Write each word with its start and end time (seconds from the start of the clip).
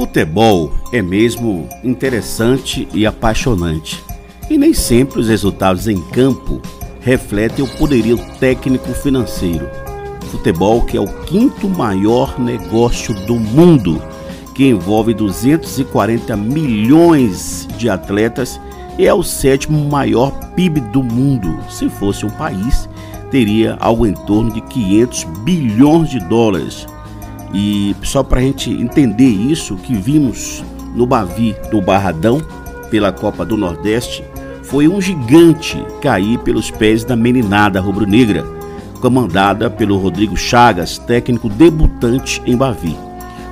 Futebol 0.00 0.72
é 0.92 1.02
mesmo 1.02 1.68
interessante 1.84 2.88
e 2.94 3.04
apaixonante. 3.04 4.02
E 4.48 4.56
nem 4.56 4.72
sempre 4.72 5.20
os 5.20 5.28
resultados 5.28 5.86
em 5.86 6.00
campo 6.00 6.62
refletem 7.02 7.62
o 7.62 7.68
poderio 7.76 8.16
técnico 8.38 8.94
financeiro. 8.94 9.68
Futebol, 10.30 10.86
que 10.86 10.96
é 10.96 11.00
o 11.00 11.06
quinto 11.24 11.68
maior 11.68 12.40
negócio 12.40 13.12
do 13.26 13.34
mundo, 13.34 14.02
que 14.54 14.64
envolve 14.64 15.12
240 15.12 16.34
milhões 16.34 17.68
de 17.76 17.90
atletas, 17.90 18.58
e 18.98 19.06
é 19.06 19.12
o 19.12 19.22
sétimo 19.22 19.86
maior 19.86 20.30
PIB 20.54 20.80
do 20.80 21.02
mundo. 21.02 21.58
Se 21.68 21.90
fosse 21.90 22.24
um 22.24 22.30
país, 22.30 22.88
teria 23.30 23.76
algo 23.78 24.06
em 24.06 24.14
torno 24.14 24.50
de 24.50 24.62
500 24.62 25.24
bilhões 25.44 26.08
de 26.08 26.20
dólares. 26.20 26.86
E 27.52 27.94
só 28.02 28.22
para 28.22 28.40
a 28.40 28.42
gente 28.42 28.70
entender 28.70 29.28
isso, 29.28 29.76
que 29.76 29.94
vimos 29.94 30.62
no 30.94 31.06
Bavi 31.06 31.56
do 31.70 31.80
Barradão, 31.80 32.40
pela 32.90 33.12
Copa 33.12 33.44
do 33.44 33.56
Nordeste, 33.56 34.24
foi 34.64 34.86
um 34.88 35.00
gigante 35.00 35.84
cair 36.00 36.38
pelos 36.38 36.70
pés 36.70 37.04
da 37.04 37.16
meninada 37.16 37.80
rubro-negra, 37.80 38.44
comandada 39.00 39.70
pelo 39.70 39.96
Rodrigo 39.96 40.36
Chagas, 40.36 40.98
técnico 40.98 41.48
debutante 41.48 42.42
em 42.44 42.56
Bavi. 42.56 42.96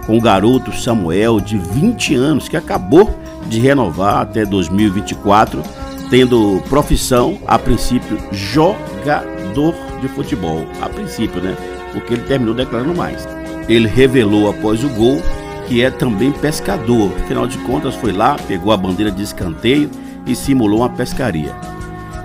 Com 0.06 0.16
o 0.16 0.20
garoto 0.20 0.72
Samuel, 0.72 1.40
de 1.40 1.58
20 1.58 2.14
anos, 2.14 2.48
que 2.48 2.56
acabou 2.56 3.14
de 3.46 3.60
renovar 3.60 4.22
até 4.22 4.44
2024, 4.44 5.62
tendo 6.10 6.62
profissão, 6.68 7.38
a 7.46 7.58
princípio, 7.58 8.18
jogador 8.32 9.74
de 10.00 10.08
futebol. 10.08 10.64
A 10.80 10.88
princípio, 10.88 11.42
né? 11.42 11.56
Porque 11.92 12.14
ele 12.14 12.22
terminou 12.22 12.54
declarando 12.54 12.94
mais. 12.94 13.26
Ele 13.68 13.86
revelou 13.86 14.48
após 14.48 14.82
o 14.82 14.88
gol 14.88 15.20
que 15.68 15.82
é 15.82 15.90
também 15.90 16.32
pescador. 16.32 17.12
Afinal 17.22 17.46
de 17.46 17.58
contas, 17.58 17.94
foi 17.94 18.10
lá, 18.10 18.36
pegou 18.48 18.72
a 18.72 18.76
bandeira 18.76 19.12
de 19.12 19.22
escanteio 19.22 19.90
e 20.26 20.34
simulou 20.34 20.80
uma 20.80 20.88
pescaria. 20.88 21.54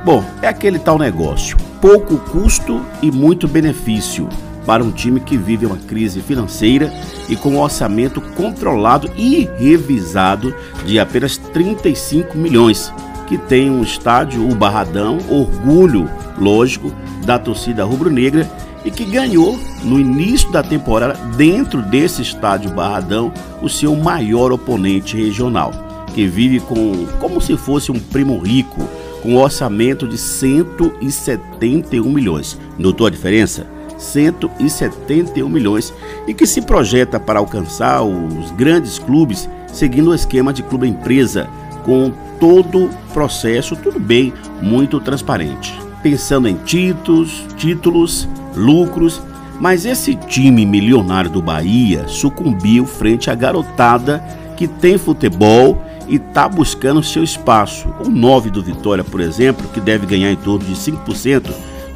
Bom, 0.05 0.23
é 0.41 0.47
aquele 0.47 0.79
tal 0.79 0.97
negócio: 0.97 1.57
pouco 1.81 2.17
custo 2.17 2.81
e 3.01 3.11
muito 3.11 3.47
benefício 3.47 4.27
para 4.65 4.83
um 4.83 4.91
time 4.91 5.19
que 5.19 5.35
vive 5.35 5.65
uma 5.65 5.77
crise 5.77 6.21
financeira 6.21 6.91
e 7.27 7.35
com 7.35 7.49
um 7.49 7.59
orçamento 7.59 8.21
controlado 8.21 9.11
e 9.17 9.49
revisado 9.57 10.55
de 10.85 10.97
apenas 10.97 11.37
35 11.37 12.37
milhões, 12.37 12.93
que 13.27 13.37
tem 13.37 13.69
um 13.69 13.83
estádio, 13.83 14.49
o 14.49 14.55
Barradão, 14.55 15.17
orgulho, 15.29 16.09
lógico, 16.37 16.93
da 17.25 17.37
torcida 17.37 17.83
rubro-negra 17.83 18.49
e 18.85 18.91
que 18.91 19.05
ganhou 19.05 19.57
no 19.83 19.99
início 19.99 20.51
da 20.51 20.61
temporada, 20.61 21.13
dentro 21.35 21.81
desse 21.81 22.21
estádio 22.21 22.71
Barradão, 22.71 23.33
o 23.61 23.69
seu 23.69 23.95
maior 23.95 24.51
oponente 24.51 25.15
regional, 25.15 25.71
que 26.13 26.27
vive 26.27 26.59
com 26.59 27.05
como 27.19 27.39
se 27.39 27.55
fosse 27.57 27.91
um 27.91 27.99
primo 27.99 28.37
rico, 28.39 28.87
com 29.21 29.33
um 29.33 29.37
orçamento 29.37 30.07
de 30.07 30.17
171 30.17 32.09
milhões. 32.09 32.59
Notou 32.77 33.07
a 33.07 33.09
diferença? 33.09 33.67
171 33.97 35.47
milhões 35.47 35.93
e 36.27 36.33
que 36.33 36.45
se 36.45 36.61
projeta 36.61 37.19
para 37.19 37.39
alcançar 37.39 38.03
os 38.03 38.51
grandes 38.51 38.99
clubes 38.99 39.47
seguindo 39.73 40.11
o 40.11 40.15
esquema 40.15 40.53
de 40.53 40.61
clube 40.61 40.87
empresa, 40.87 41.49
com 41.83 42.11
todo 42.39 42.85
o 42.85 42.89
processo, 43.13 43.75
tudo 43.75 43.99
bem, 43.99 44.31
muito 44.61 44.99
transparente. 44.99 45.73
Pensando 46.01 46.47
em 46.47 46.55
títulos, 46.55 47.45
títulos, 47.57 48.27
lucros, 48.55 49.21
mas 49.59 49.85
esse 49.85 50.15
time 50.15 50.65
milionário 50.65 51.29
do 51.29 51.41
Bahia 51.41 52.07
sucumbiu 52.07 52.85
frente 52.85 53.29
à 53.29 53.35
garotada 53.35 54.23
que 54.57 54.67
tem 54.67 54.97
futebol 54.97 55.81
e 56.07 56.15
está 56.15 56.47
buscando 56.47 57.03
seu 57.03 57.23
espaço. 57.23 57.87
O 58.05 58.09
9 58.09 58.49
do 58.49 58.61
Vitória, 58.61 59.03
por 59.03 59.21
exemplo, 59.21 59.67
que 59.73 59.79
deve 59.79 60.05
ganhar 60.05 60.31
em 60.31 60.35
torno 60.35 60.65
de 60.65 60.73
5% 60.73 61.51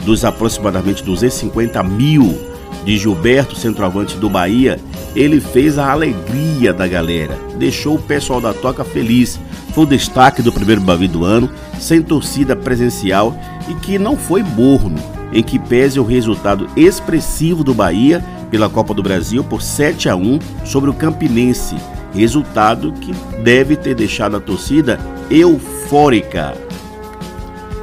dos 0.06 0.24
aproximadamente 0.24 1.04
250 1.04 1.84
mil 1.84 2.40
de 2.86 2.98
Gilberto, 2.98 3.56
centroavante 3.56 4.16
do 4.16 4.30
Bahia, 4.30 4.80
ele 5.14 5.42
fez 5.42 5.78
a 5.78 5.92
alegria 5.92 6.72
da 6.72 6.88
galera, 6.88 7.38
deixou 7.58 7.96
o 7.96 8.02
pessoal 8.02 8.40
da 8.40 8.54
toca 8.54 8.84
feliz. 8.84 9.40
Foi 9.74 9.84
o 9.84 9.88
destaque 9.88 10.42
do 10.42 10.54
primeiro 10.54 10.82
Bavi 10.82 11.08
do 11.08 11.26
ano, 11.26 11.50
sem 11.80 12.02
torcida 12.02 12.56
presencial 12.56 13.38
e 13.68 13.74
que 13.76 14.00
não 14.00 14.16
foi 14.16 14.42
morno 14.42 15.17
em 15.32 15.44
que 15.44 15.60
pese 15.60 16.00
o 16.00 16.04
resultado 16.04 16.68
expressivo 16.76 17.64
do 17.64 17.74
Bahia 17.74 18.24
pela 18.50 18.70
Copa 18.70 18.94
do 18.94 19.04
Brasil 19.04 19.44
por 19.44 19.62
7 19.62 20.10
a 20.10 20.16
1 20.16 20.40
sobre 20.66 20.90
o 20.90 20.94
Campinense, 20.94 21.76
resultado 22.14 22.94
que 22.94 23.12
deve 23.44 23.76
ter 23.76 23.96
deixado 23.96 24.38
a 24.38 24.40
torcida 24.40 25.00
eufórica 25.30 26.56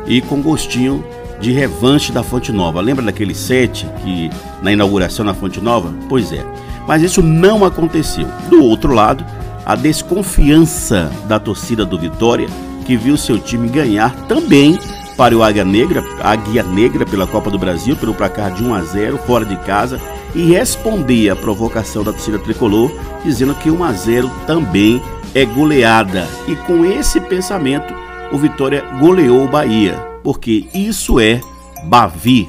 e 0.06 0.20
com 0.20 0.40
gostinho 0.42 1.04
de 1.40 1.52
revanche 1.52 2.12
da 2.12 2.22
Fonte 2.22 2.52
Nova. 2.52 2.80
Lembra 2.80 3.04
daquele 3.04 3.34
set 3.34 3.86
que 4.02 4.30
na 4.62 4.72
inauguração 4.72 5.24
na 5.24 5.34
Fonte 5.34 5.60
Nova? 5.60 5.94
Pois 6.08 6.32
é. 6.32 6.44
Mas 6.86 7.02
isso 7.02 7.22
não 7.22 7.64
aconteceu. 7.64 8.26
Do 8.48 8.62
outro 8.62 8.92
lado, 8.92 9.24
a 9.64 9.74
desconfiança 9.74 11.10
da 11.26 11.38
torcida 11.38 11.84
do 11.84 11.98
Vitória, 11.98 12.48
que 12.86 12.96
viu 12.96 13.16
seu 13.16 13.38
time 13.38 13.68
ganhar 13.68 14.14
também 14.26 14.78
para 15.16 15.36
o 15.36 15.42
Águia 15.42 15.64
Negra, 15.64 16.04
Águia 16.22 16.62
Negra 16.62 17.06
pela 17.06 17.26
Copa 17.26 17.50
do 17.50 17.58
Brasil, 17.58 17.96
pelo 17.96 18.14
placar 18.14 18.52
de 18.52 18.64
1 18.64 18.74
a 18.74 18.80
0 18.82 19.18
fora 19.18 19.44
de 19.44 19.56
casa, 19.58 20.00
e 20.34 20.42
responder 20.52 21.30
à 21.30 21.36
provocação 21.36 22.02
da 22.02 22.12
torcida 22.12 22.38
tricolor, 22.38 22.90
dizendo 23.24 23.54
que 23.54 23.70
1 23.70 23.84
a 23.84 23.92
0 23.92 24.30
também 24.46 25.00
é 25.34 25.44
goleada. 25.44 26.28
E 26.48 26.56
com 26.56 26.84
esse 26.84 27.20
pensamento, 27.20 27.94
o 28.32 28.38
Vitória 28.38 28.84
goleou 28.98 29.44
o 29.44 29.48
Bahia, 29.48 29.94
porque 30.22 30.66
isso 30.74 31.20
é 31.20 31.40
Bavi. 31.84 32.48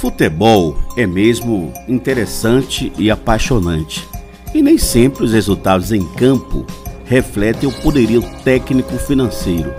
Futebol 0.00 0.78
é 0.96 1.06
mesmo 1.06 1.74
interessante 1.86 2.90
e 2.96 3.10
apaixonante. 3.10 4.08
E 4.54 4.62
nem 4.62 4.78
sempre 4.78 5.24
os 5.24 5.32
resultados 5.34 5.92
em 5.92 6.02
campo 6.14 6.64
refletem 7.04 7.68
o 7.68 7.82
poderio 7.82 8.22
técnico 8.42 8.96
financeiro. 8.96 9.70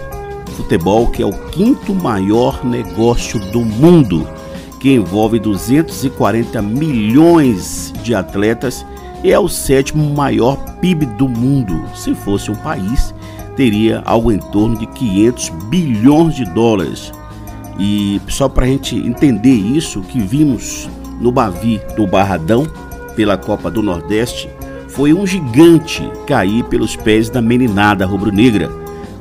Futebol, 0.55 1.07
que 1.07 1.23
é 1.23 1.25
o 1.25 1.33
quinto 1.49 1.95
maior 1.95 2.63
negócio 2.63 3.39
do 3.51 3.61
mundo, 3.61 4.27
que 4.79 4.93
envolve 4.93 5.39
240 5.39 6.61
milhões 6.61 7.91
de 8.03 8.13
atletas, 8.13 8.85
e 9.23 9.31
é 9.31 9.39
o 9.39 9.49
sétimo 9.49 10.07
maior 10.13 10.55
PIB 10.79 11.07
do 11.07 11.27
mundo. 11.27 11.83
Se 11.95 12.13
fosse 12.13 12.51
um 12.51 12.55
país, 12.55 13.11
teria 13.55 14.03
algo 14.05 14.31
em 14.31 14.37
torno 14.37 14.77
de 14.77 14.85
500 14.85 15.49
bilhões 15.67 16.35
de 16.35 16.45
dólares. 16.45 17.11
E 17.79 18.21
só 18.27 18.47
para 18.47 18.65
a 18.65 18.67
gente 18.67 18.95
entender 18.95 19.49
isso, 19.49 20.01
que 20.01 20.19
vimos 20.19 20.89
no 21.19 21.31
Bavi 21.31 21.81
do 21.95 22.05
Barradão, 22.05 22.67
pela 23.15 23.37
Copa 23.37 23.69
do 23.69 23.81
Nordeste, 23.81 24.49
foi 24.87 25.13
um 25.13 25.25
gigante 25.25 26.09
cair 26.27 26.63
pelos 26.65 26.95
pés 26.95 27.29
da 27.29 27.41
meninada 27.41 28.05
rubro-negra, 28.05 28.69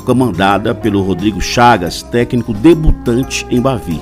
comandada 0.05 0.75
pelo 0.75 1.03
Rodrigo 1.03 1.41
Chagas, 1.41 2.03
técnico 2.03 2.53
debutante 2.53 3.47
em 3.51 3.61
Bavi. 3.61 4.01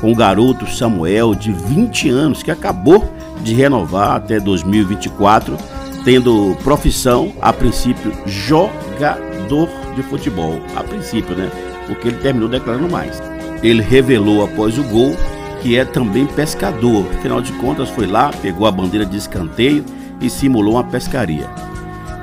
Com 0.00 0.12
o 0.12 0.14
garoto 0.14 0.68
Samuel, 0.70 1.34
de 1.34 1.52
20 1.52 2.10
anos, 2.10 2.42
que 2.42 2.50
acabou 2.50 3.04
de 3.42 3.54
renovar 3.54 4.16
até 4.16 4.38
2024, 4.38 5.56
tendo 6.04 6.56
profissão, 6.62 7.32
a 7.40 7.52
princípio, 7.52 8.12
jogador 8.26 9.68
de 9.96 10.02
futebol. 10.02 10.60
A 10.76 10.82
princípio, 10.82 11.34
né? 11.34 11.50
Porque 11.86 12.08
ele 12.08 12.18
terminou 12.18 12.48
declarando 12.48 12.88
mais. 12.88 13.20
Ele 13.62 13.82
revelou 13.82 14.44
após 14.44 14.78
o 14.78 14.84
gol 14.84 15.14
que 15.60 15.76
é 15.76 15.84
também 15.84 16.26
pescador. 16.26 17.06
Afinal 17.18 17.40
de 17.40 17.52
contas, 17.52 17.88
foi 17.90 18.06
lá, 18.06 18.30
pegou 18.42 18.66
a 18.66 18.70
bandeira 18.70 19.04
de 19.04 19.16
escanteio 19.16 19.84
e 20.20 20.30
simulou 20.30 20.74
uma 20.74 20.84
pescaria. 20.84 21.48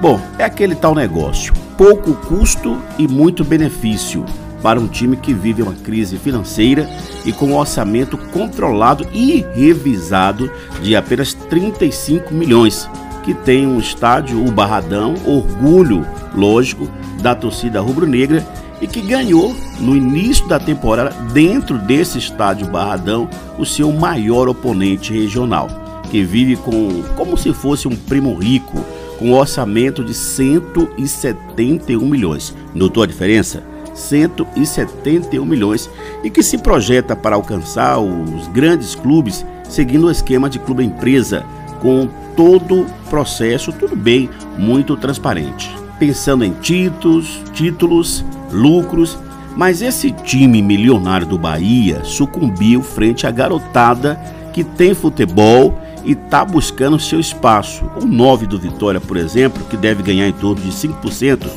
Bom, 0.01 0.19
é 0.37 0.43
aquele 0.43 0.75
tal 0.75 0.95
negócio: 0.95 1.53
pouco 1.77 2.13
custo 2.13 2.81
e 2.97 3.07
muito 3.07 3.43
benefício 3.43 4.25
para 4.61 4.79
um 4.79 4.87
time 4.87 5.15
que 5.15 5.33
vive 5.33 5.61
uma 5.61 5.73
crise 5.73 6.17
financeira 6.17 6.89
e 7.23 7.31
com 7.31 7.47
um 7.47 7.57
orçamento 7.57 8.17
controlado 8.17 9.07
e 9.13 9.45
revisado 9.53 10.51
de 10.81 10.95
apenas 10.95 11.33
35 11.33 12.33
milhões, 12.33 12.89
que 13.23 13.33
tem 13.33 13.67
um 13.67 13.79
estádio, 13.79 14.43
o 14.43 14.51
Barradão, 14.51 15.13
orgulho, 15.23 16.05
lógico, 16.33 16.89
da 17.21 17.35
torcida 17.35 17.79
rubro-negra 17.79 18.43
e 18.85 18.87
que 18.87 19.01
ganhou 19.01 19.55
no 19.79 19.95
início 19.95 20.47
da 20.47 20.59
temporada, 20.59 21.09
dentro 21.33 21.79
desse 21.79 22.19
estádio 22.19 22.67
Barradão, 22.67 23.27
o 23.57 23.65
seu 23.65 23.91
maior 23.91 24.47
oponente 24.47 25.11
regional, 25.11 25.67
que 26.11 26.23
vive 26.23 26.55
com 26.55 27.01
como 27.15 27.35
se 27.35 27.51
fosse 27.51 27.87
um 27.87 27.95
primo 27.95 28.35
rico, 28.35 28.85
com 29.17 29.29
um 29.29 29.33
orçamento 29.33 30.03
de 30.03 30.13
171 30.13 32.07
milhões. 32.07 32.55
Notou 32.75 33.01
a 33.01 33.07
diferença? 33.07 33.63
171 33.95 35.43
milhões 35.43 35.89
e 36.23 36.29
que 36.29 36.43
se 36.43 36.59
projeta 36.59 37.15
para 37.15 37.35
alcançar 37.35 37.97
os 37.97 38.47
grandes 38.49 38.93
clubes 38.93 39.43
seguindo 39.67 40.05
o 40.05 40.11
esquema 40.11 40.47
de 40.47 40.59
clube 40.59 40.83
empresa 40.83 41.43
com 41.81 42.07
todo 42.35 42.81
o 42.81 42.85
processo, 43.09 43.71
tudo 43.71 43.95
bem, 43.95 44.29
muito 44.59 44.95
transparente. 44.95 45.75
Pensando 45.97 46.43
em 46.43 46.51
títulos, 46.51 47.41
títulos, 47.53 48.23
lucros, 48.51 49.17
mas 49.55 49.81
esse 49.81 50.11
time 50.11 50.61
milionário 50.61 51.25
do 51.25 51.37
Bahia 51.37 52.03
sucumbiu 52.03 52.81
frente 52.81 53.25
à 53.25 53.31
garotada 53.31 54.19
que 54.53 54.63
tem 54.63 54.93
futebol 54.93 55.79
e 56.03 56.11
está 56.11 56.45
buscando 56.45 56.99
seu 56.99 57.19
espaço. 57.19 57.83
O 58.01 58.05
9 58.05 58.45
do 58.45 58.59
Vitória, 58.59 59.01
por 59.01 59.17
exemplo, 59.17 59.65
que 59.65 59.75
deve 59.75 60.03
ganhar 60.03 60.27
em 60.27 60.33
torno 60.33 60.61
de 60.61 60.69
5% 60.69 61.47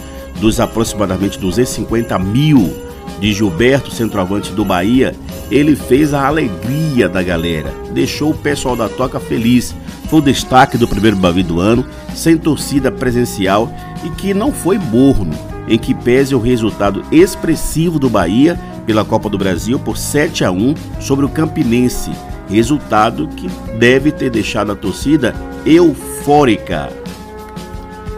dos 0.40 0.60
aproximadamente 0.60 1.38
250 1.38 2.18
mil 2.18 2.87
de 3.20 3.32
Gilberto, 3.32 3.90
centroavante 3.90 4.52
do 4.52 4.64
Bahia, 4.64 5.14
ele 5.50 5.74
fez 5.74 6.12
a 6.12 6.26
alegria 6.26 7.08
da 7.08 7.22
galera, 7.22 7.72
deixou 7.92 8.30
o 8.30 8.38
pessoal 8.38 8.76
da 8.76 8.88
toca 8.88 9.18
feliz. 9.18 9.74
Foi 10.08 10.20
o 10.20 10.22
destaque 10.22 10.78
do 10.78 10.88
primeiro 10.88 11.16
Bavi 11.16 11.42
do 11.42 11.60
ano, 11.60 11.84
sem 12.14 12.36
torcida 12.36 12.90
presencial 12.90 13.72
e 14.04 14.10
que 14.10 14.32
não 14.32 14.52
foi 14.52 14.78
morno, 14.78 15.36
em 15.68 15.78
que 15.78 15.94
pese 15.94 16.34
o 16.34 16.38
resultado 16.38 17.02
expressivo 17.10 17.98
do 17.98 18.08
Bahia 18.08 18.58
pela 18.86 19.04
Copa 19.04 19.28
do 19.28 19.36
Brasil 19.36 19.78
por 19.78 19.96
7 19.98 20.44
a 20.44 20.50
1 20.50 20.74
sobre 21.00 21.24
o 21.24 21.28
Campinense, 21.28 22.10
resultado 22.48 23.28
que 23.28 23.48
deve 23.78 24.10
ter 24.10 24.30
deixado 24.30 24.72
a 24.72 24.76
torcida 24.76 25.34
eufórica. 25.66 26.88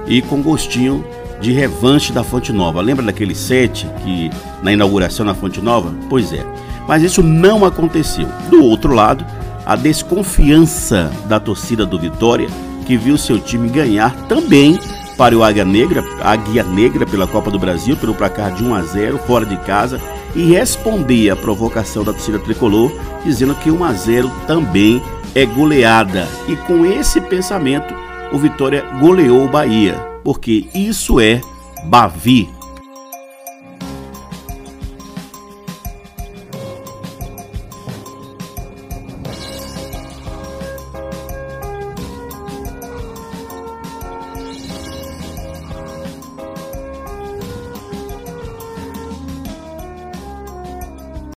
E 0.06 0.22
com 0.22 0.42
gostinho 0.42 1.04
de 1.40 1.52
revanche 1.52 2.12
da 2.12 2.22
Fonte 2.22 2.52
Nova. 2.52 2.80
Lembra 2.80 3.06
daquele 3.06 3.34
set 3.34 3.86
que 4.04 4.30
na 4.62 4.72
inauguração 4.72 5.24
na 5.24 5.34
Fonte 5.34 5.60
Nova? 5.60 5.92
Pois 6.08 6.32
é. 6.32 6.44
Mas 6.86 7.02
isso 7.02 7.22
não 7.22 7.64
aconteceu. 7.64 8.28
Do 8.50 8.64
outro 8.64 8.92
lado, 8.94 9.24
a 9.64 9.76
desconfiança 9.76 11.10
da 11.26 11.40
torcida 11.40 11.86
do 11.86 11.98
Vitória, 11.98 12.48
que 12.86 12.96
viu 12.96 13.16
seu 13.16 13.38
time 13.38 13.68
ganhar 13.68 14.14
também 14.26 14.78
para 15.16 15.36
o 15.36 15.42
Águia 15.42 15.64
Negra, 15.64 16.04
Águia 16.22 16.64
Negra 16.64 17.06
pela 17.06 17.26
Copa 17.26 17.50
do 17.50 17.58
Brasil, 17.58 17.96
pelo 17.96 18.14
placar 18.14 18.52
de 18.52 18.64
1 18.64 18.74
a 18.74 18.82
0 18.82 19.18
fora 19.18 19.46
de 19.46 19.56
casa, 19.58 20.00
e 20.34 20.42
responder 20.44 21.30
à 21.30 21.36
provocação 21.36 22.02
da 22.04 22.12
torcida 22.12 22.38
tricolor, 22.38 22.90
dizendo 23.24 23.54
que 23.54 23.70
1 23.70 23.84
a 23.84 23.92
0 23.92 24.30
também 24.46 25.02
é 25.34 25.44
goleada. 25.44 26.26
E 26.48 26.56
com 26.56 26.86
esse 26.86 27.20
pensamento, 27.20 27.94
o 28.32 28.38
Vitória 28.38 28.84
goleou 28.98 29.44
o 29.44 29.48
Bahia 29.48 30.09
porque 30.24 30.68
isso 30.74 31.20
é 31.20 31.40
Bavi 31.84 32.48